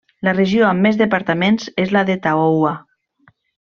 [0.27, 2.73] La regió amb més departaments és la de Tahoua.